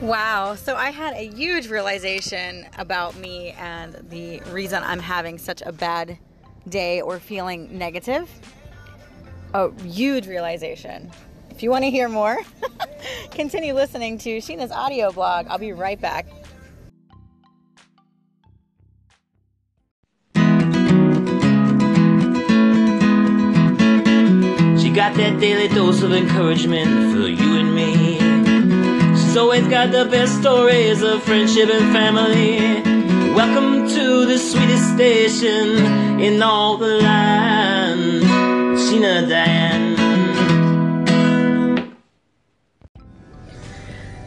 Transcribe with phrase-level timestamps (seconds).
[0.00, 0.54] Wow.
[0.54, 5.72] So I had a huge realization about me and the reason I'm having such a
[5.72, 6.16] bad
[6.66, 8.30] day or feeling negative.
[9.52, 11.10] A huge realization.
[11.50, 12.38] If you want to hear more,
[13.30, 15.46] continue listening to Sheena's audio blog.
[15.48, 16.26] I'll be right back.
[24.80, 27.49] She got that daily dose of encouragement for you.
[29.30, 32.82] She's always got the best stories of friendship and family.
[33.32, 38.24] Welcome to the sweetest station in all the land,
[38.74, 39.94] Sheena Diane.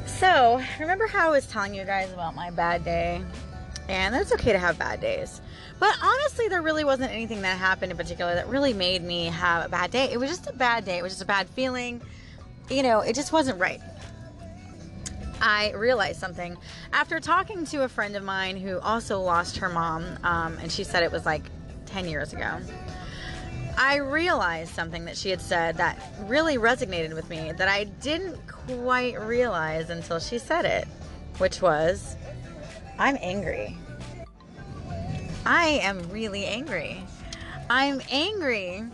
[0.06, 3.22] So, remember how I was telling you guys about my bad day?
[3.90, 5.42] And it's okay to have bad days.
[5.82, 9.66] But honestly, there really wasn't anything that happened in particular that really made me have
[9.66, 10.06] a bad day.
[10.14, 10.98] It was just a bad day.
[10.98, 12.02] It was just a bad feeling.
[12.70, 13.82] You know, it just wasn't right.
[15.44, 16.58] I realized something
[16.94, 20.86] after talking to a friend of mine who also lost her mom, um, and she
[20.86, 21.44] said it was like
[21.86, 22.60] 10 years ago.
[23.78, 28.38] I realized something that she had said that really resonated with me that I didn't
[28.48, 30.88] quite realize until she said it,
[31.40, 32.16] which was,
[32.98, 33.76] I'm angry.
[35.46, 37.04] I am really angry.
[37.70, 38.86] I'm angry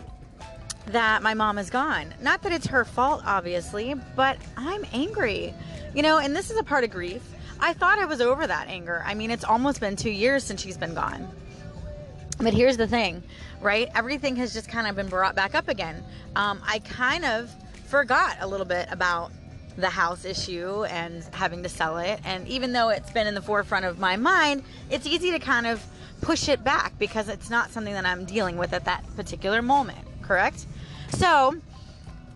[0.92, 2.14] that my mom is gone.
[2.22, 5.54] Not that it's her fault, obviously, but I'm angry.
[5.94, 7.22] You know, and this is a part of grief.
[7.60, 9.04] I thought I was over that anger.
[9.06, 11.28] I mean, it's almost been two years since she's been gone.
[12.40, 13.22] But here's the thing,
[13.60, 13.90] right?
[13.94, 16.04] Everything has just kind of been brought back up again.
[16.36, 17.54] Um, I kind of
[17.88, 19.32] forgot a little bit about
[19.76, 22.20] the house issue and having to sell it.
[22.24, 25.68] And even though it's been in the forefront of my mind, it's easy to kind
[25.68, 25.86] of
[26.22, 30.00] push it back because it's not something that I'm dealing with at that particular moment,
[30.22, 30.66] correct?
[31.12, 31.56] So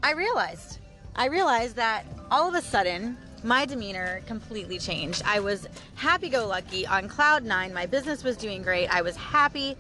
[0.02, 0.80] I realized,
[1.16, 5.22] I realized that all of a sudden, my demeanor completely changed.
[5.26, 7.74] I was happy go lucky on cloud nine.
[7.74, 8.88] My business was doing great.
[8.88, 9.76] I was happy.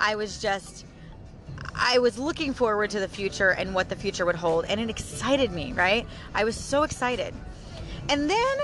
[0.00, 0.86] I was just,
[1.74, 4.64] I was looking forward to the future and what the future would hold.
[4.66, 6.06] And it excited me, right?
[6.34, 7.34] I was so excited.
[8.08, 8.58] And then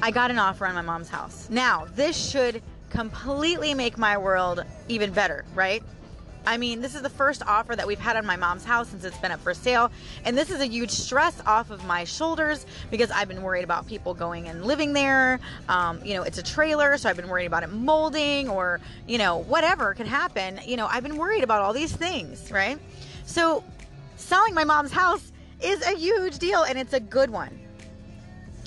[0.00, 1.48] I got an offer on my mom's house.
[1.50, 5.82] Now, this should completely make my world even better, right?
[6.46, 9.04] I mean, this is the first offer that we've had on my mom's house since
[9.04, 9.90] it's been up for sale.
[10.24, 13.86] And this is a huge stress off of my shoulders because I've been worried about
[13.86, 15.40] people going and living there.
[15.68, 19.18] Um, you know, it's a trailer, so I've been worried about it molding or, you
[19.18, 20.60] know, whatever could happen.
[20.64, 22.78] You know, I've been worried about all these things, right?
[23.26, 23.62] So
[24.16, 27.58] selling my mom's house is a huge deal and it's a good one.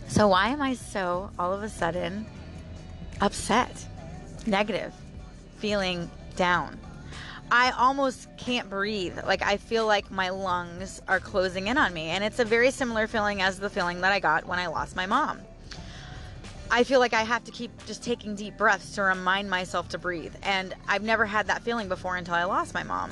[0.08, 2.26] So why am I so all of a sudden
[3.22, 3.86] upset,
[4.46, 4.94] negative,
[5.58, 6.78] feeling down?
[7.52, 9.20] I almost can't breathe.
[9.26, 12.08] Like I feel like my lungs are closing in on me.
[12.08, 14.96] And it's a very similar feeling as the feeling that I got when I lost
[14.96, 15.42] my mom.
[16.74, 19.98] I feel like I have to keep just taking deep breaths to remind myself to
[19.98, 20.34] breathe.
[20.44, 23.12] And I've never had that feeling before until I lost my mom.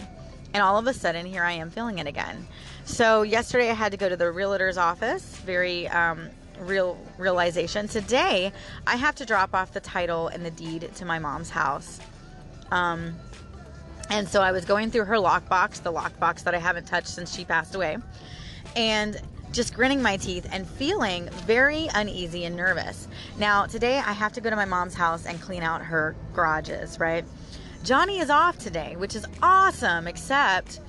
[0.54, 2.48] And all of a sudden, here I am feeling it again.
[2.86, 5.36] So, yesterday I had to go to the realtor's office.
[5.46, 6.30] Very um,
[6.62, 7.88] real realization.
[7.88, 8.52] Today,
[8.88, 12.00] I have to drop off the title and the deed to my mom's house.
[12.72, 13.16] Um,
[14.10, 17.34] and so I was going through her lockbox, the lockbox that I haven't touched since
[17.36, 17.98] she passed away,
[18.76, 19.20] and
[19.52, 23.08] just grinning my teeth and feeling very uneasy and nervous.
[23.38, 27.00] Now, today I have to go to my mom's house and clean out her garages,
[27.00, 27.26] right?
[27.84, 30.80] Johnny is off today, which is awesome, except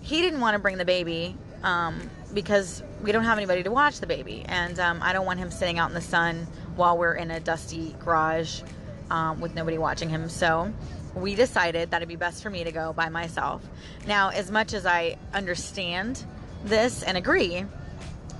[0.00, 3.98] he didn't want to bring the baby um, because we don't have anybody to watch
[4.00, 4.44] the baby.
[4.46, 7.40] And um, I don't want him sitting out in the sun while we're in a
[7.40, 8.62] dusty garage
[9.10, 10.28] um, with nobody watching him.
[10.28, 10.72] So
[11.16, 13.62] we decided that it'd be best for me to go by myself.
[14.06, 16.22] Now, as much as I understand
[16.64, 17.64] this and agree,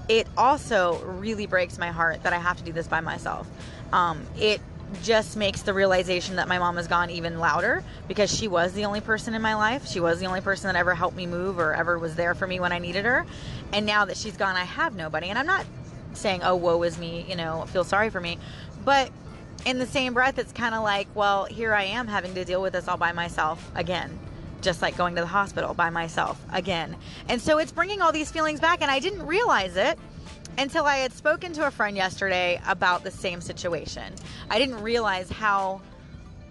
[0.08, 3.48] it also really breaks my heart that I have to do this by myself.
[3.92, 4.60] Um, it
[5.02, 8.84] just makes the realization that my mom is gone even louder because she was the
[8.84, 9.88] only person in my life.
[9.88, 12.46] She was the only person that ever helped me move or ever was there for
[12.46, 13.26] me when I needed her.
[13.72, 15.28] And now that she's gone, I have nobody.
[15.28, 15.66] And I'm not
[16.12, 18.38] saying, oh, woe is me, you know, feel sorry for me.
[18.84, 19.10] But
[19.66, 22.62] in the same breath, it's kind of like, well, here I am having to deal
[22.62, 24.16] with this all by myself again.
[24.62, 26.96] Just like going to the hospital by myself again.
[27.28, 29.98] And so it's bringing all these feelings back, and I didn't realize it
[30.56, 34.14] until I had spoken to a friend yesterday about the same situation.
[34.48, 35.82] I didn't realize how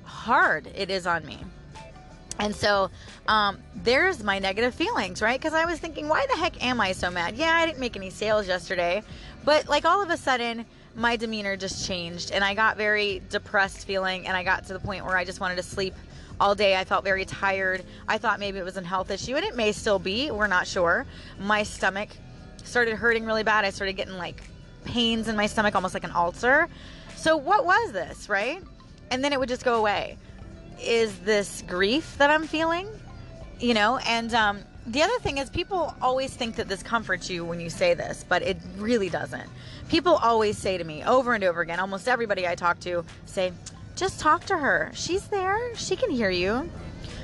[0.03, 1.39] hard it is on me.
[2.37, 2.91] And so
[3.29, 5.39] um, there's my negative feelings, right?
[5.39, 7.37] Because I was thinking, why the heck am I so mad?
[7.37, 9.03] Yeah, I didn't make any sales yesterday.
[9.45, 13.85] But like all of a sudden, my demeanor just changed and I got very depressed
[13.85, 15.93] feeling and I got to the point where I just wanted to sleep
[16.39, 16.75] all day.
[16.75, 17.83] I felt very tired.
[18.07, 20.31] I thought maybe it was a health issue and it may still be.
[20.31, 21.05] We're not sure.
[21.39, 22.09] My stomach
[22.63, 23.65] started hurting really bad.
[23.65, 24.41] I started getting like
[24.85, 26.69] pains in my stomach, almost like an ulcer.
[27.15, 28.61] So, what was this, right?
[29.11, 30.17] And then it would just go away.
[30.81, 32.87] Is this grief that I'm feeling?
[33.59, 37.43] You know, and um, the other thing is, people always think that this comforts you
[37.43, 39.49] when you say this, but it really doesn't.
[39.89, 43.51] People always say to me over and over again, almost everybody I talk to say,
[43.95, 44.91] just talk to her.
[44.93, 46.69] She's there, she can hear you.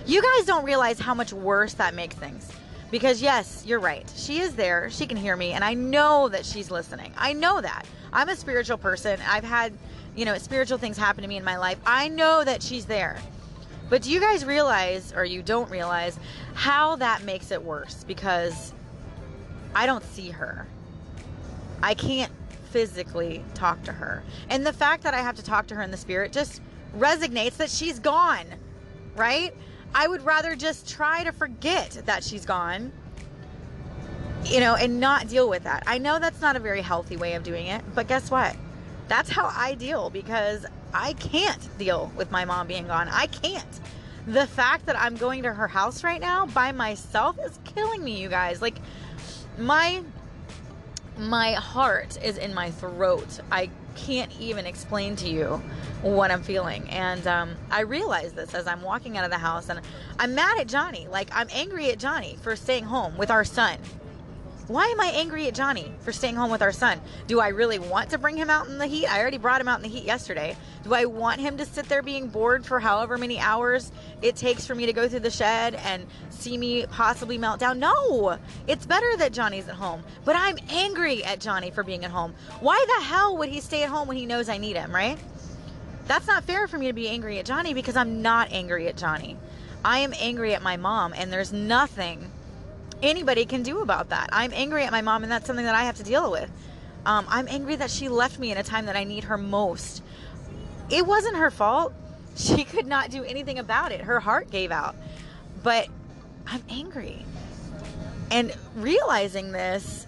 [0.06, 2.52] You guys don't realize how much worse that makes things.
[2.90, 4.12] Because, yes, you're right.
[4.18, 4.90] She is there.
[4.90, 5.54] She can hear me.
[5.54, 7.14] And I know that she's listening.
[7.18, 7.86] I know that.
[8.12, 9.18] I'm a spiritual person.
[9.26, 9.72] I've had,
[10.14, 11.78] you know, spiritual things happen to me in my life.
[11.86, 13.18] I know that she's there.
[13.92, 16.18] But do you guys realize, or you don't realize,
[16.54, 18.06] how that makes it worse?
[18.06, 18.74] Because
[19.76, 20.66] I don't see her.
[21.84, 22.32] I can't
[22.70, 24.24] physically talk to her.
[24.50, 26.62] And the fact that I have to talk to her in the spirit just
[26.94, 28.46] resignates that she's gone,
[29.18, 29.54] right?
[29.94, 32.94] I would rather just try to forget that she's gone,
[34.46, 35.84] you know, and not deal with that.
[35.86, 38.56] I know that's not a very healthy way of doing it, but guess what?
[39.12, 43.10] That's how I deal because I can't deal with my mom being gone.
[43.12, 43.82] I can't.
[44.26, 48.22] The fact that I'm going to her house right now by myself is killing me,
[48.22, 48.62] you guys.
[48.62, 48.78] Like,
[49.58, 50.02] my
[51.18, 53.42] my heart is in my throat.
[53.52, 55.62] I can't even explain to you
[56.04, 56.90] what I'm feeling.
[56.90, 59.82] And um, I realize this as I'm walking out of the house, and
[60.20, 61.10] I'm mad at Johnny.
[61.12, 63.78] Like, I'm angry at Johnny for staying home with our son.
[64.72, 67.02] Why am I angry at Johnny for staying home with our son?
[67.28, 69.06] Do I really want to bring him out in the heat?
[69.06, 70.56] I already brought him out in the heat yesterday.
[70.86, 73.92] Do I want him to sit there being bored for however many hours
[74.22, 77.80] it takes for me to go through the shed and see me possibly melt down?
[77.80, 78.38] No!
[78.66, 80.04] It's better that Johnny's at home.
[80.24, 82.34] But I'm angry at Johnny for being at home.
[82.62, 85.20] Why the hell would he stay at home when he knows I need him, right?
[86.08, 88.96] That's not fair for me to be angry at Johnny because I'm not angry at
[88.96, 89.36] Johnny.
[89.84, 92.32] I am angry at my mom, and there's nothing
[93.02, 94.30] anybody can do about that.
[94.32, 96.50] I'm angry at my mom, and that's something that I have to deal with.
[97.06, 100.04] Um, I'm angry that she left me in a time that I need her most.
[100.90, 101.94] It wasn't her fault.
[102.34, 104.00] She could not do anything about it.
[104.00, 104.96] Her heart gave out.
[105.64, 105.90] But
[106.48, 107.26] I'm angry.
[108.32, 110.08] And realizing this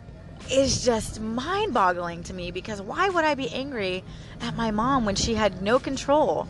[0.50, 4.06] is just mind boggling to me because why would I be angry
[4.40, 6.48] at my mom when she had no control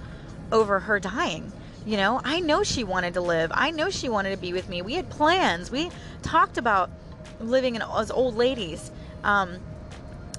[0.51, 1.51] over her dying?
[1.86, 3.52] You know, I know she wanted to live.
[3.54, 4.82] I know she wanted to be with me.
[4.82, 5.70] We had plans.
[5.70, 5.92] We
[6.22, 6.90] talked about
[7.42, 8.90] living in, as old ladies.
[9.24, 9.60] Um,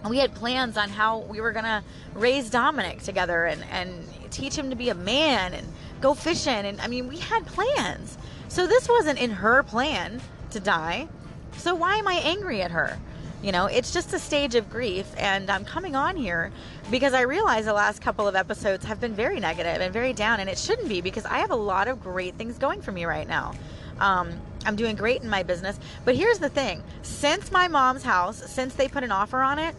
[0.09, 1.83] we had plans on how we were going to
[2.15, 5.67] raise Dominic together and, and teach him to be a man and
[6.01, 6.53] go fishing.
[6.53, 8.17] And I mean, we had plans.
[8.49, 10.21] So this wasn't in her plan
[10.51, 11.09] to die.
[11.57, 12.99] So why am I angry at her?
[13.45, 16.51] You know, it's just a stage of grief, and I'm coming on here
[16.91, 20.41] because I realize the last couple of episodes have been very negative and very down,
[20.41, 23.05] and it shouldn't be because I have a lot of great things going for me
[23.05, 23.53] right now.
[24.01, 24.33] Um,
[24.65, 28.77] I'm doing great in my business, but here's the thing since my mom's house, since
[28.77, 29.75] they put an offer on it,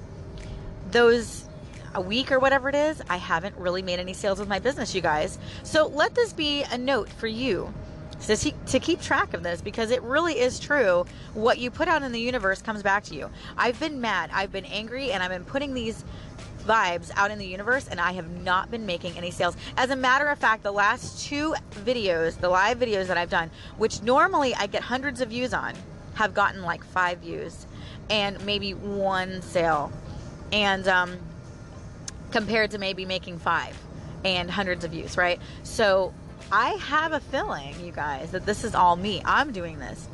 [0.91, 1.47] those
[1.95, 4.93] a week or whatever it is, I haven't really made any sales with my business,
[4.93, 5.39] you guys.
[5.63, 7.73] So let this be a note for you
[8.21, 11.05] to, to keep track of this because it really is true.
[11.33, 13.29] What you put out in the universe comes back to you.
[13.57, 16.03] I've been mad, I've been angry, and I've been putting these
[16.65, 19.55] vibes out in the universe and I have not been making any sales.
[19.77, 23.51] As a matter of fact, the last two videos, the live videos that I've done,
[23.77, 25.75] which normally I get hundreds of views on,
[26.15, 27.67] have gotten like five views
[28.09, 29.91] and maybe one sale.
[30.51, 31.17] And um,
[32.31, 33.77] compared to maybe making five
[34.23, 35.39] and hundreds of views, right?
[35.63, 36.13] So
[36.51, 39.21] I have a feeling, you guys, that this is all me.
[39.25, 40.07] I'm doing this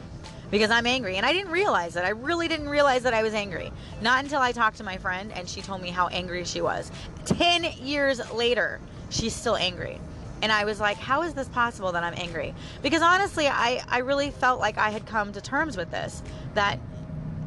[0.49, 1.17] because I'm angry.
[1.17, 2.03] And I didn't realize it.
[2.03, 3.71] I really didn't realize that I was angry.
[4.01, 6.91] Not until I talked to my friend and she told me how angry she was.
[7.25, 9.99] 10 years later, she's still angry.
[10.41, 12.53] And I was like, how is this possible that I'm angry?
[12.81, 16.23] Because honestly, I, I really felt like I had come to terms with this
[16.55, 16.79] that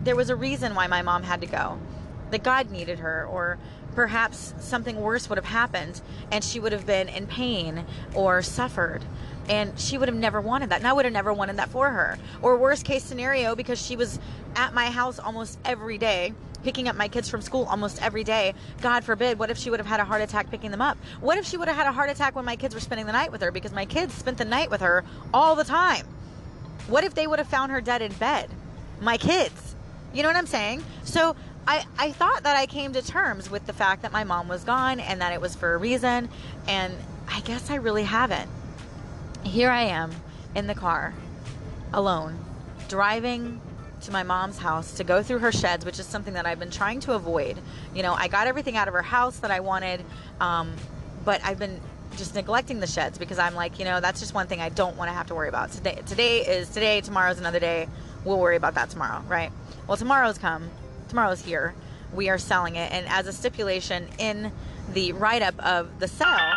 [0.05, 1.79] there was a reason why my mom had to go,
[2.31, 3.59] that God needed her, or
[3.95, 7.85] perhaps something worse would have happened and she would have been in pain
[8.15, 9.03] or suffered.
[9.49, 10.79] And she would have never wanted that.
[10.79, 12.19] And i would have never wanted that for her.
[12.41, 14.19] Or worst case scenario because she was
[14.57, 16.33] at my house almost every day
[16.65, 18.55] picking up my kids from school almost every day.
[18.81, 20.97] God forbid what if she would have had a heart attack picking them up?
[21.21, 23.13] What if she would have had a heart attack when my kids were spending the
[23.13, 23.53] night with her?
[23.53, 26.07] Because my kids spent the night with her all the time.
[26.89, 28.51] What if they would have found her dead in bed?
[29.01, 29.77] My kids.
[30.13, 30.83] You know what i'm saying?
[31.05, 31.37] So
[31.67, 34.65] I, I thought that I came to terms with the fact that my mom was
[34.65, 36.29] gone and that it was for a reason,
[36.69, 36.95] and
[37.29, 38.51] I guess I really haven't.
[39.45, 40.13] Here I am
[40.55, 41.15] in the car,
[41.93, 42.39] alone,
[42.89, 43.61] driving
[44.03, 46.71] to my mom's house to go through her sheds, which is something that I've been
[46.71, 47.59] trying to avoid.
[47.95, 50.05] You know, I got everything out of her house that I wanted,
[50.41, 50.75] um,
[51.25, 51.81] but I've been
[52.17, 54.97] just neglecting the sheds because I'm like, you know, that's just one thing I don't
[54.97, 55.73] want to have to worry about.
[55.73, 57.89] Today, today is today, tomorrow's another day.
[58.25, 59.51] We'll worry about that tomorrow, right?
[59.87, 60.71] Well, tomorrow's come
[61.15, 61.73] tomorrow's here,
[62.13, 62.91] we are selling it.
[62.91, 64.51] And as a stipulation in
[64.95, 66.53] the write up of the sale,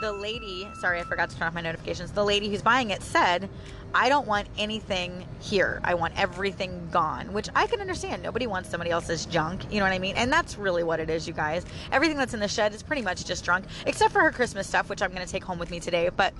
[0.00, 2.10] the lady, sorry, I forgot to turn off my notifications.
[2.10, 3.48] The lady who's buying it said,
[3.94, 5.80] I don't want anything here.
[5.84, 8.24] I want everything gone, which I can understand.
[8.24, 9.62] Nobody wants somebody else's junk.
[9.70, 10.16] You know what I mean?
[10.16, 11.64] And that's really what it is, you guys.
[11.92, 14.88] Everything that's in the shed is pretty much just junk, except for her Christmas stuff,
[14.88, 16.08] which I'm going to take home with me today.
[16.08, 16.34] But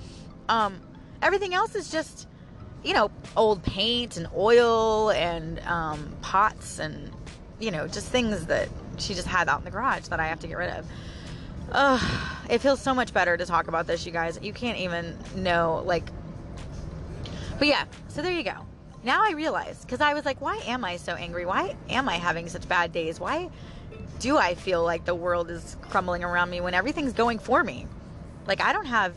[0.48, 0.80] um,
[1.22, 2.26] everything else is just,
[2.82, 7.12] you know, old paint and oil and um, pots and,
[7.62, 10.40] you know, just things that she just had out in the garage that I have
[10.40, 10.84] to get rid of.
[11.70, 14.38] Ugh, it feels so much better to talk about this, you guys.
[14.42, 16.04] You can't even know, like,
[17.58, 18.66] but yeah, so there you go.
[19.04, 21.46] Now I realize because I was like, why am I so angry?
[21.46, 23.20] Why am I having such bad days?
[23.20, 23.48] Why
[24.18, 27.86] do I feel like the world is crumbling around me when everything's going for me?
[28.46, 29.14] Like I don't have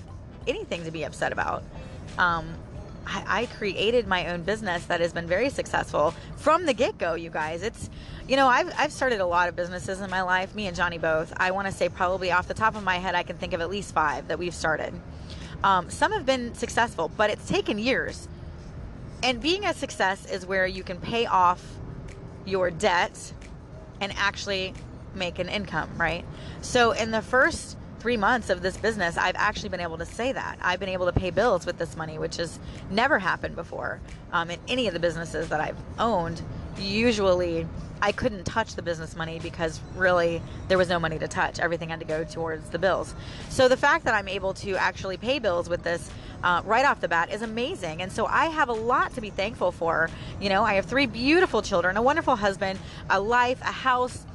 [0.48, 1.64] anything to be upset about.
[2.18, 2.56] Um,
[3.06, 7.14] I, I created my own business that has been very successful from the get go.
[7.14, 7.90] You guys, it's
[8.28, 10.56] you know I've I've started a lot of businesses in my life.
[10.56, 11.34] Me and Johnny both.
[11.38, 13.62] I want to say probably off the top of my head, I can think of
[13.62, 14.94] at least five that we've started.
[15.64, 18.28] Um, some have been successful, but it's taken years.
[19.24, 21.64] And being a success is where you can pay off
[22.46, 23.34] your debt
[24.00, 24.74] and actually
[25.16, 26.26] make an income, right?
[26.62, 30.32] So in the first three months of this business, I've actually been able to say
[30.32, 30.60] that.
[30.62, 32.60] I've been able to pay bills with this money, which has
[32.92, 34.00] never happened before
[34.32, 36.40] um, in any of the businesses that I've owned.
[36.78, 37.66] Usually,
[38.04, 41.60] I couldn't touch the business money because really there was no money to touch.
[41.60, 43.16] Everything had to go towards the bills.
[43.50, 46.08] So the fact that I'm able to actually pay bills with this
[46.44, 48.04] uh, right off the bat is amazing.
[48.04, 50.12] And so I have a lot to be thankful for.
[50.40, 52.78] You know, I have three beautiful children, a wonderful husband,
[53.10, 54.26] a life, a house.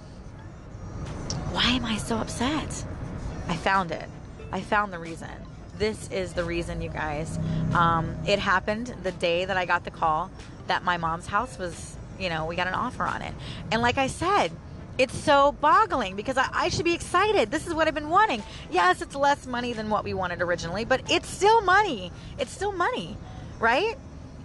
[1.53, 2.85] Why am I so upset?
[3.51, 4.09] I found it.
[4.53, 5.29] I found the reason.
[5.77, 7.37] This is the reason, you guys.
[7.75, 10.31] Um, it happened the day that I got the call
[10.69, 13.35] that my mom's house was, you know, we got an offer on it.
[13.73, 14.53] And like I said,
[14.99, 17.51] it's so boggling because I, I, should be excited.
[17.51, 18.45] This is what I've been wanting.
[18.71, 22.13] Yes, it's less money than what we wanted originally, but it's still money.
[22.39, 23.17] It's still money,
[23.59, 23.97] right?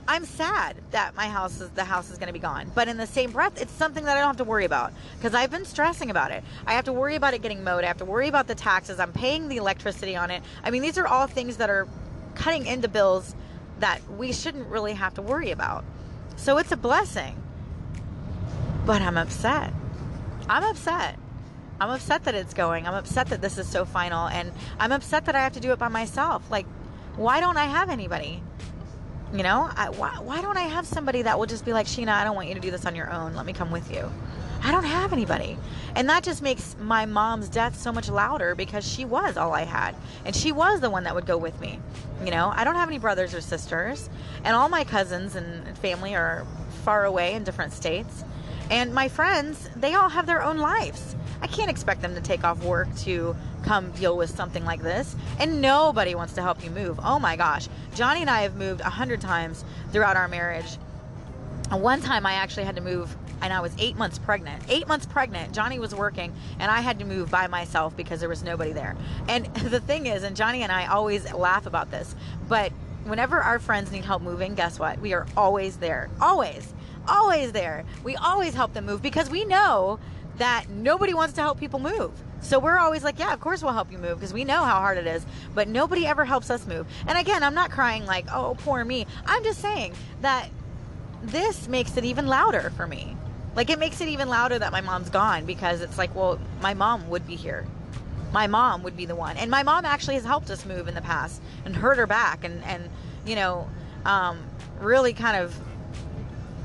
[0.07, 2.97] I'm sad that my house is the house is going to be gone, but in
[2.97, 5.65] the same breath, it's something that I don't have to worry about because I've been
[5.65, 6.43] stressing about it.
[6.67, 7.83] I have to worry about it getting mowed.
[7.83, 8.99] I have to worry about the taxes.
[8.99, 10.43] I'm paying the electricity on it.
[10.63, 11.87] I mean, these are all things that are
[12.35, 13.35] cutting into bills
[13.79, 15.83] that we shouldn't really have to worry about.
[16.35, 17.41] So it's a blessing,
[18.85, 19.73] but I'm upset.
[20.47, 21.17] I'm upset.
[21.79, 22.87] I'm upset that it's going.
[22.87, 24.27] I'm upset that this is so final.
[24.27, 26.49] And I'm upset that I have to do it by myself.
[26.51, 26.67] Like,
[27.15, 28.43] why don't I have anybody?
[29.35, 32.07] You know, I, why, why don't I have somebody that will just be like, Sheena,
[32.07, 33.35] I don't want you to do this on your own.
[33.35, 34.09] Let me come with you.
[34.63, 35.57] I don't have anybody.
[35.93, 39.63] And that just makes my mom's death so much louder because she was all I
[39.63, 39.93] had.
[40.23, 41.79] And she was the one that would go with me.
[42.23, 44.09] You know, I don't have any brothers or sisters.
[44.45, 46.47] And all my cousins and family are
[46.85, 48.23] far away in different states.
[48.71, 51.15] And my friends, they all have their own lives.
[51.41, 53.35] I can't expect them to take off work to
[53.65, 55.15] come deal with something like this.
[55.39, 56.99] And nobody wants to help you move.
[57.03, 57.67] Oh my gosh.
[57.95, 60.77] Johnny and I have moved a hundred times throughout our marriage.
[61.71, 64.63] One time I actually had to move and I was eight months pregnant.
[64.69, 65.53] Eight months pregnant.
[65.53, 68.95] Johnny was working, and I had to move by myself because there was nobody there.
[69.27, 72.15] And the thing is, and Johnny and I always laugh about this,
[72.47, 72.71] but
[73.03, 74.99] whenever our friends need help moving, guess what?
[74.99, 76.09] We are always there.
[76.21, 76.73] Always
[77.07, 77.83] always there.
[78.03, 79.99] We always help them move because we know
[80.37, 82.11] that nobody wants to help people move.
[82.41, 84.79] So we're always like, yeah, of course we'll help you move because we know how
[84.79, 85.25] hard it is.
[85.53, 86.87] But nobody ever helps us move.
[87.07, 89.07] And again, I'm not crying like, oh, poor me.
[89.25, 90.49] I'm just saying that
[91.23, 93.17] this makes it even louder for me.
[93.55, 96.73] Like it makes it even louder that my mom's gone because it's like, well, my
[96.73, 97.65] mom would be here.
[98.31, 99.37] My mom would be the one.
[99.37, 102.43] And my mom actually has helped us move in the past and hurt her back
[102.43, 102.89] and, and
[103.25, 103.69] you know,
[104.03, 104.43] um,
[104.79, 105.57] really kind of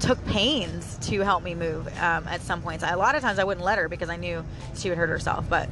[0.00, 2.84] took pains to help me move um, at some points.
[2.86, 5.48] A lot of times I wouldn't let her because I knew she would hurt herself.
[5.48, 5.68] But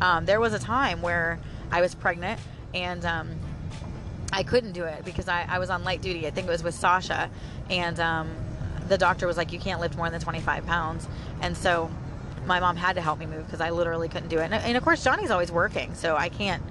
[0.00, 1.38] um, there was a time where
[1.70, 2.40] I was pregnant
[2.74, 3.30] and um,
[4.32, 6.26] I couldn't do it because I, I, was on light duty.
[6.26, 7.30] I think it was with Sasha.
[7.70, 8.30] And um,
[8.88, 11.08] the doctor was like, you can't lift more than 25 pounds.
[11.40, 11.90] And so
[12.46, 14.44] my mom had to help me move because I literally couldn't do it.
[14.44, 15.94] And, and of course, Johnny's always working.
[15.94, 16.62] So I can't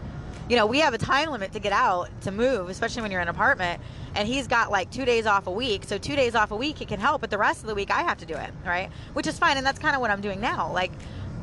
[0.50, 3.22] you know, we have a time limit to get out to move, especially when you're
[3.22, 3.82] in an apartment.
[4.14, 5.84] And he's got like two days off a week.
[5.86, 7.92] So two days off a week, he can help, but the rest of the week,
[7.92, 8.90] I have to do it, right?
[9.14, 9.58] Which is fine.
[9.58, 10.72] And that's kind of what I'm doing now.
[10.72, 10.92] Like,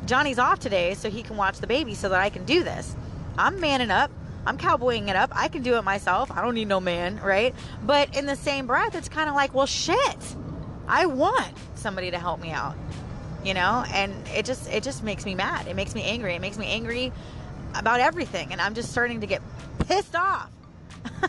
[0.05, 2.95] Johnny's off today, so he can watch the baby so that I can do this.
[3.37, 4.11] I'm manning up.
[4.45, 5.31] I'm cowboying it up.
[5.33, 6.29] I can do it myself.
[6.31, 7.55] I don't need no man, right?
[7.83, 10.35] But in the same breath, it's kind of like, well, shit.
[10.87, 12.75] I want somebody to help me out,
[13.45, 13.85] you know?
[13.93, 15.67] And it just it just makes me mad.
[15.67, 16.35] It makes me angry.
[16.35, 17.13] It makes me angry
[17.75, 19.41] about everything, and I'm just starting to get
[19.87, 20.49] pissed off.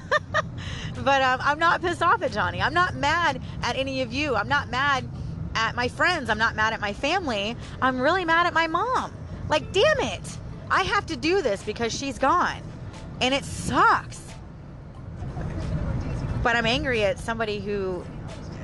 [1.04, 2.60] but um, I'm not pissed off at Johnny.
[2.60, 4.36] I'm not mad at any of you.
[4.36, 5.08] I'm not mad
[5.54, 6.30] at my friends.
[6.30, 7.56] I'm not mad at my family.
[7.80, 9.12] I'm really mad at my mom.
[9.48, 10.38] Like, damn it.
[10.70, 12.62] I have to do this because she's gone.
[13.20, 14.20] And it sucks.
[16.42, 18.04] But I'm angry at somebody who,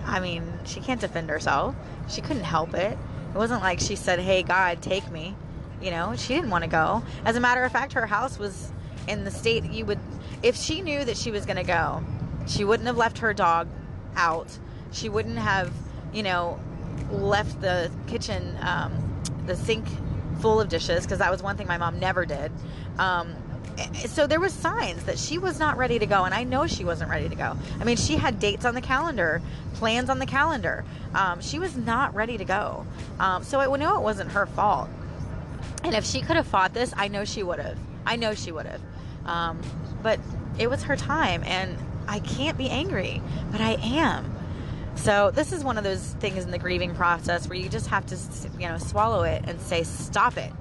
[0.04, 1.75] I mean, she can't defend herself.
[2.08, 2.99] She couldn't help it.
[3.34, 5.34] It wasn't like she said, hey, God, take me.
[5.80, 7.02] You know, she didn't want to go.
[7.25, 8.72] As a matter of fact, her house was
[9.08, 9.99] in the state you would,
[10.42, 12.02] if she knew that she was going to go,
[12.46, 13.68] she wouldn't have left her dog
[14.16, 14.58] out.
[14.92, 15.72] She wouldn't have,
[16.12, 16.58] you know,
[17.10, 18.92] left the kitchen, um,
[19.46, 19.87] the sink
[20.40, 22.52] full of dishes, because that was one thing my mom never did.
[22.99, 23.34] Um,
[23.94, 26.84] so there was signs that she was not ready to go and i know she
[26.84, 29.40] wasn't ready to go i mean she had dates on the calendar
[29.75, 30.84] plans on the calendar
[31.14, 32.84] um, she was not ready to go
[33.18, 34.88] um, so i know it wasn't her fault
[35.84, 37.78] and if she could have fought this i know she would have.
[38.06, 38.80] I know she would have.
[39.26, 39.60] Um,
[40.02, 40.18] but
[40.58, 41.76] it was her time and
[42.08, 44.37] i can't be angry but i am.
[44.96, 48.04] So this is one of those things in the grieving process where you just have
[48.06, 48.18] to
[48.58, 50.52] you know swallow it and say stop it.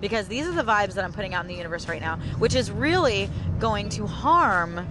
[0.00, 2.54] Because these are the vibes that I'm putting out in the universe right now, which
[2.54, 4.86] is really going to harm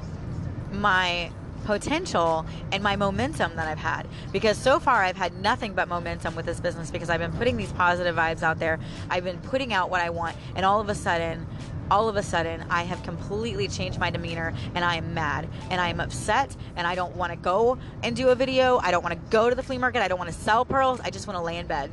[0.71, 1.31] my
[1.67, 4.07] potential and my momentum that I've had.
[4.31, 7.57] Because so far I've had nothing but momentum with this business because I've been putting
[7.57, 8.79] these positive vibes out there.
[9.09, 11.45] I've been putting out what I want, and all of a sudden,
[11.91, 15.79] all of a sudden, I have completely changed my demeanor and I am mad and
[15.81, 18.77] I am upset and I don't want to go and do a video.
[18.77, 20.01] I don't want to go to the flea market.
[20.01, 20.99] I don't want to sell pearls.
[21.01, 21.89] I just want to lay in bed.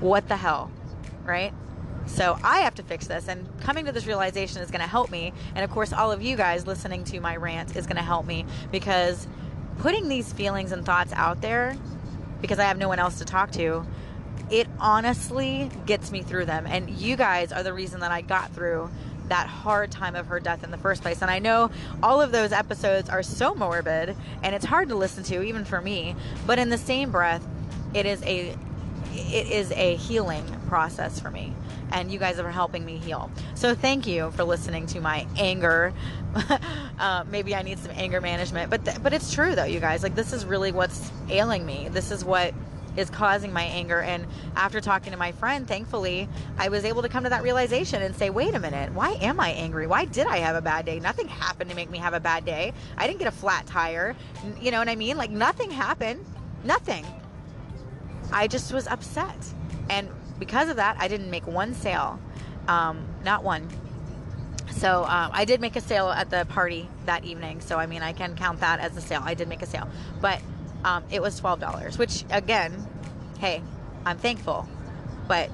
[0.00, 0.70] What the hell?
[1.24, 1.52] Right?
[2.06, 5.10] So I have to fix this, and coming to this realization is going to help
[5.10, 5.32] me.
[5.54, 8.26] And of course, all of you guys listening to my rant is going to help
[8.26, 9.26] me because
[9.78, 11.76] putting these feelings and thoughts out there,
[12.40, 13.86] because I have no one else to talk to,
[14.50, 16.66] it honestly gets me through them.
[16.66, 18.90] And you guys are the reason that I got through
[19.28, 21.22] that hard time of her death in the first place.
[21.22, 21.70] And I know
[22.02, 25.80] all of those episodes are so morbid and it's hard to listen to, even for
[25.80, 26.16] me.
[26.46, 27.46] But in the same breath,
[27.94, 28.56] it is a
[29.12, 31.52] it is a healing process for me
[31.92, 33.30] and you guys are helping me heal.
[33.54, 35.92] So thank you for listening to my anger.
[36.98, 40.02] uh, maybe I need some anger management, but th- but it's true though, you guys.
[40.02, 41.88] Like this is really what's ailing me.
[41.90, 42.54] This is what
[42.96, 44.00] is causing my anger.
[44.00, 44.26] And
[44.56, 48.14] after talking to my friend, thankfully, I was able to come to that realization and
[48.14, 49.86] say, wait a minute, why am I angry?
[49.86, 51.00] Why did I have a bad day?
[51.00, 52.72] Nothing happened to make me have a bad day.
[52.96, 54.16] I didn't get a flat tire.
[54.60, 55.16] You know what I mean?
[55.16, 56.24] Like nothing happened.
[56.64, 57.06] Nothing.
[58.32, 59.36] I just was upset.
[59.88, 60.08] And
[60.40, 62.18] because of that, I didn't make one sale,
[62.66, 63.68] um, not one.
[64.72, 67.60] So um, I did make a sale at the party that evening.
[67.60, 69.22] So I mean, I can count that as a sale.
[69.24, 69.88] I did make a sale,
[70.20, 70.40] but
[70.84, 71.98] um, it was twelve dollars.
[71.98, 72.84] Which again,
[73.38, 73.62] hey,
[74.04, 74.66] I'm thankful,
[75.28, 75.50] but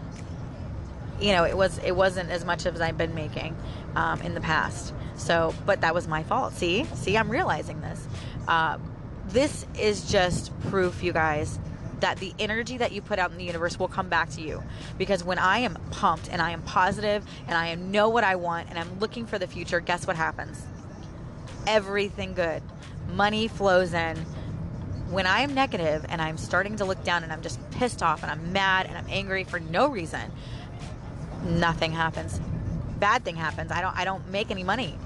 [1.21, 3.57] you know, it was it wasn't as much as I've been making
[3.95, 4.95] um, in the past.
[5.17, 6.53] So, but that was my fault.
[6.53, 8.07] See, see, I'm realizing this.
[8.47, 8.79] Uh,
[9.29, 11.59] this is just proof, you guys,
[12.07, 14.63] that the energy that you put out in the universe will come back to you.
[14.97, 18.71] Because when I am pumped and I am positive and I know what I want
[18.71, 20.65] and I'm looking for the future, guess what happens?
[21.67, 22.63] Everything good.
[23.13, 24.17] Money flows in.
[25.11, 28.23] When I am negative and I'm starting to look down and I'm just pissed off
[28.23, 30.31] and I'm mad and I'm angry for no reason,
[31.43, 32.41] nothing happens.
[33.01, 33.73] Bad thing happens.
[33.73, 34.97] I don't I don't make any money.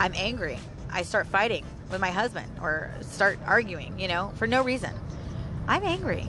[0.00, 0.58] I'm angry.
[0.90, 4.94] I start fighting with my husband or start arguing, you know, for no reason.
[5.66, 6.26] I'm angry.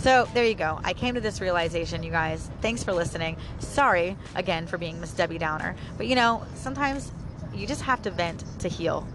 [0.00, 0.80] So there you go.
[0.82, 2.48] I came to this realization, you guys.
[2.62, 3.36] Thanks for listening.
[3.58, 5.76] Sorry again for being Miss Debbie Downer.
[5.98, 7.12] But you know, sometimes
[7.54, 9.06] you just have to vent to heal.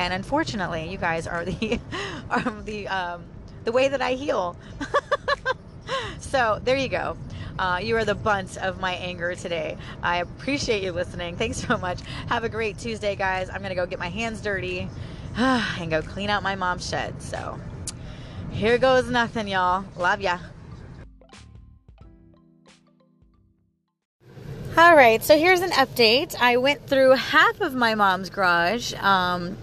[0.00, 1.78] And unfortunately, you guys are the
[2.30, 3.22] are the um,
[3.62, 4.56] the way that I heal.
[6.18, 7.16] so there you go.
[7.56, 9.76] Uh, you are the bunt of my anger today.
[10.02, 11.36] I appreciate you listening.
[11.36, 12.00] Thanks so much.
[12.26, 13.48] Have a great Tuesday, guys.
[13.48, 14.88] I'm gonna go get my hands dirty
[15.36, 17.22] and go clean out my mom's shed.
[17.22, 17.60] So.
[18.52, 19.84] Here goes nothing, y'all.
[19.96, 20.38] Love ya.
[24.74, 26.34] All right, so here's an update.
[26.40, 28.94] I went through half of my mom's garage.
[28.94, 29.58] Um,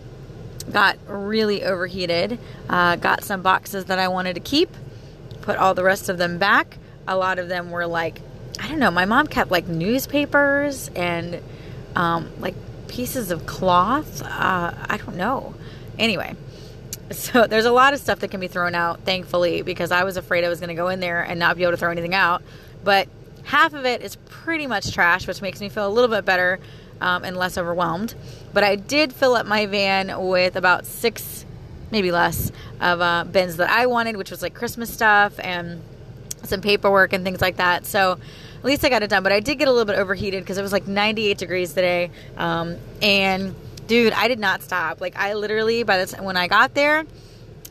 [0.72, 2.40] got really overheated.
[2.68, 4.70] Uh, got some boxes that I wanted to keep.
[5.42, 6.78] Put all the rest of them back.
[7.08, 8.22] A lot of them were like,
[8.60, 8.92] I don't know.
[8.92, 11.42] My mom kept like newspapers and
[11.96, 12.56] um, like
[12.88, 14.22] pieces of cloth.
[14.22, 15.56] Uh, I don't know.
[15.98, 16.36] Anyway,
[17.12, 20.18] so there's a lot of stuff that can be thrown out, thankfully, because I was
[20.18, 22.14] afraid I was going to go in there and not be able to throw anything
[22.14, 22.42] out.
[22.84, 23.08] But
[23.44, 26.60] half of it is pretty much trash, which makes me feel a little bit better
[27.02, 28.16] um, and less overwhelmed.
[28.54, 31.46] But I did fill up my van with about six,
[31.92, 35.82] maybe less, of uh, bins that I wanted, which was like Christmas stuff and
[36.44, 37.86] some paperwork and things like that.
[37.86, 38.20] So
[38.60, 39.24] at least I got it done.
[39.24, 42.12] But I did get a little bit overheated because it was like 98 degrees today.
[42.38, 43.56] Um, and
[43.90, 45.02] dude, I did not stop.
[45.02, 47.04] Like I literally by the time when I got there,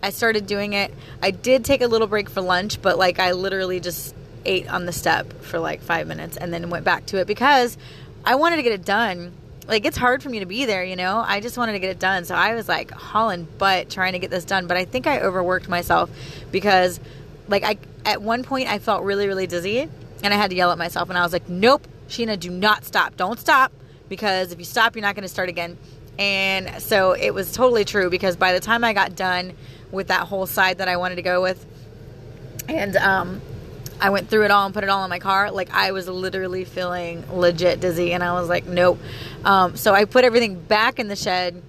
[0.03, 0.93] I started doing it.
[1.23, 4.85] I did take a little break for lunch, but like I literally just ate on
[4.85, 7.79] the step for like five minutes and then went back to it because
[8.25, 9.33] I wanted to get it done.
[9.69, 11.23] Like it's hard for me to be there, you know.
[11.25, 14.19] I just wanted to get it done, so I was like hauling butt trying to
[14.19, 14.67] get this done.
[14.67, 16.11] But I think I overworked myself
[16.51, 16.99] because,
[17.47, 19.89] like, I at one point I felt really really dizzy
[20.23, 22.85] and I had to yell at myself and I was like, "Nope, Sheena, do not
[22.85, 23.17] stop.
[23.17, 23.71] Don't stop
[24.09, 25.79] because if you stop, you're not going to start again."
[26.19, 29.53] And so it was totally true because by the time I got done
[29.91, 31.65] with that whole side that I wanted to go with,
[32.69, 33.41] and um,
[34.01, 35.51] I went through it all and put it all in my car.
[35.51, 38.99] Like I was literally feeling legit dizzy, and I was like, nope.
[39.45, 41.63] Um, so I put everything back in the shed.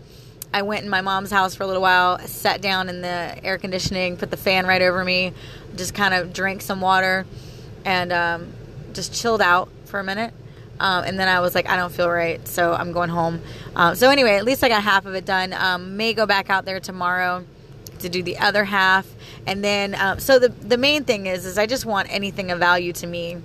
[0.52, 3.60] I went in my mom's house for a little while, sat down in the air
[3.60, 5.34] conditioning, put the fan right over me,
[5.76, 7.28] just kind of drank some water,
[7.86, 8.52] and um,
[8.94, 10.34] just chilled out for a minute.
[10.80, 13.42] Um, and then I was like, I don't feel right, so I'm going home.
[13.76, 15.54] Um, so anyway, at least I got half of it done.
[15.54, 17.46] Um, may go back out there tomorrow
[18.00, 19.06] to do the other half
[19.46, 22.58] and then um, so the the main thing is is i just want anything of
[22.58, 23.38] value to me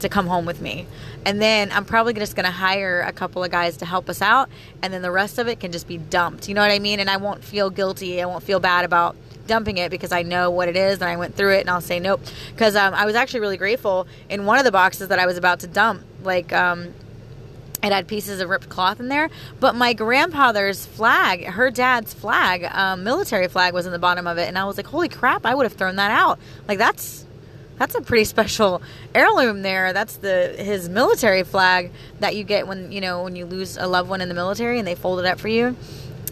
[0.00, 0.86] to come home with me
[1.24, 4.20] and then i'm probably just going to hire a couple of guys to help us
[4.20, 4.48] out
[4.82, 6.98] and then the rest of it can just be dumped you know what i mean
[6.98, 9.14] and i won't feel guilty i won't feel bad about
[9.46, 11.80] dumping it because I know what it is and I went through it and I'll
[11.80, 12.20] say nope.
[12.52, 15.36] Because um, I was actually really grateful in one of the boxes that I was
[15.36, 16.02] about to dump.
[16.24, 16.94] Like um,
[17.82, 19.28] it had pieces of ripped cloth in there.
[19.58, 24.38] But my grandfather's flag, her dad's flag, um, military flag, was in the bottom of
[24.38, 25.44] it, and I was like, "Holy crap!
[25.44, 26.38] I would have thrown that out.
[26.68, 27.26] Like that's
[27.78, 28.82] that's a pretty special
[29.14, 29.92] heirloom there.
[29.92, 33.86] That's the his military flag that you get when you know when you lose a
[33.86, 35.76] loved one in the military, and they fold it up for you."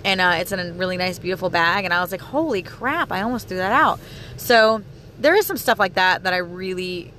[0.03, 1.85] And uh, it's in a really nice, beautiful bag.
[1.85, 3.11] And I was like, "Holy crap!
[3.11, 3.99] I almost threw that out."
[4.37, 4.83] So
[5.19, 7.13] there is some stuff like that that I really,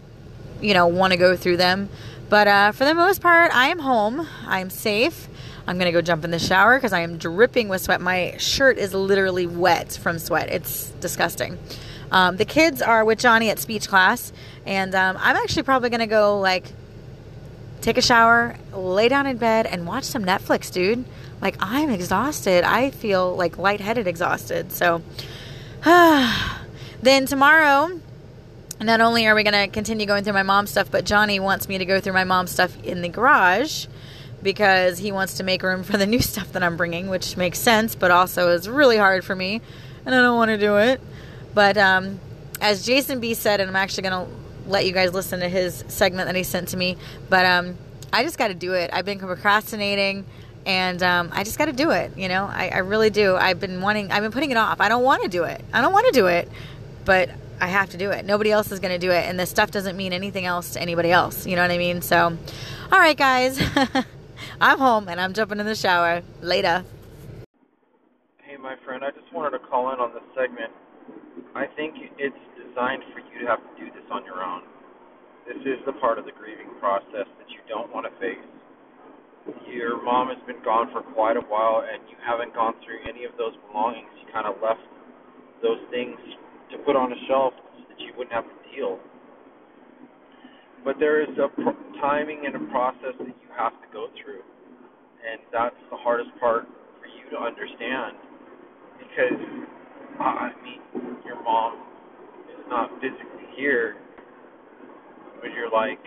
[0.61, 1.89] you know, want to go through them.
[2.31, 4.25] But uh, for the most part, I am home.
[4.47, 5.27] I am safe.
[5.67, 7.99] I'm to go jump in the shower because I am dripping with sweat.
[7.99, 10.47] My shirt is literally wet from sweat.
[10.47, 11.59] It's disgusting.
[12.09, 14.31] Um, the kids are with Johnny at speech class,
[14.65, 16.71] and um, I'm actually probably to go like
[17.81, 21.03] take a shower, lay down in bed, and watch some Netflix, dude.
[21.41, 22.63] Like I'm exhausted.
[22.63, 24.71] I feel like lightheaded, exhausted.
[24.71, 25.01] So
[25.83, 27.99] then tomorrow
[28.87, 31.69] not only are we going to continue going through my mom's stuff, but Johnny wants
[31.69, 33.85] me to go through my mom's stuff in the garage
[34.41, 37.59] because he wants to make room for the new stuff that I'm bringing, which makes
[37.59, 39.61] sense, but also is really hard for me,
[40.05, 40.99] and I don't want to do it.
[41.53, 42.19] But um,
[42.59, 45.83] as Jason B said, and I'm actually going to let you guys listen to his
[45.87, 46.97] segment that he sent to me,
[47.29, 47.77] but um,
[48.11, 48.89] I just got to do it.
[48.93, 50.25] I've been procrastinating.
[50.63, 52.45] And um, I just got to do it, you know.
[52.45, 53.35] I, I really do.
[53.35, 54.11] I've been wanting.
[54.11, 54.79] I've been putting it off.
[54.79, 55.59] I don't want to do it.
[55.73, 56.47] I don't want to do it,
[57.03, 57.31] but
[57.61, 58.25] I have to do it.
[58.25, 59.29] Nobody else is going to do it.
[59.29, 61.45] And this stuff doesn't mean anything else to anybody else.
[61.45, 62.01] You know what I mean?
[62.01, 62.35] So,
[62.91, 63.61] all right, guys.
[64.61, 66.23] I'm home and I'm jumping in the shower.
[66.41, 66.83] Later.
[68.41, 70.73] Hey, my friend, I just wanted to call in on this segment.
[71.53, 74.63] I think it's designed for you to have to do this on your own.
[75.45, 78.41] This is the part of the grieving process that you don't want to face.
[79.69, 83.25] Your mom has been gone for quite a while and you haven't gone through any
[83.25, 84.09] of those belongings.
[84.17, 84.81] You kind of left
[85.61, 86.17] those things
[86.71, 88.99] to put on a shelf so that you wouldn't have to deal.
[90.83, 94.41] But there is a pr- timing and a process that you have to go through,
[95.21, 96.65] and that's the hardest part
[96.99, 98.17] for you to understand
[98.97, 99.41] because
[100.19, 100.81] uh, I mean
[101.25, 101.79] your mom
[102.49, 103.97] is not physically here,
[105.41, 105.99] but you're like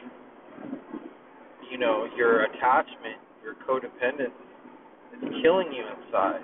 [1.71, 4.35] you know your attachment, your codependence
[5.13, 6.43] is killing you inside.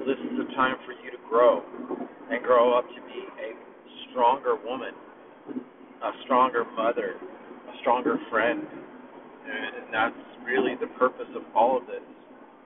[0.00, 1.62] This is a time for you to grow
[2.30, 3.54] and grow up to be a
[4.10, 4.92] stronger woman,
[6.02, 8.66] a stronger mother, a stronger friend.
[9.46, 12.02] And that's really the purpose of all of this